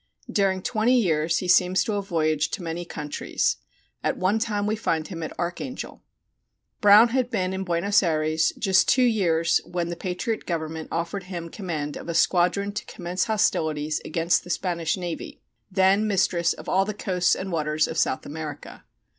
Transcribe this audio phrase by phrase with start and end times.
[0.31, 3.57] During twenty years he seems to have voyaged to many countries;
[4.03, 6.01] at one time we find him at Archangel.
[6.81, 11.49] Brown had been in Buenos Ayres just two years when the patriot government offered him
[11.49, 16.83] command of a squadron to commence hostilities against the Spanish navy, then mistress of all
[16.83, 18.83] the coasts and waters of South America.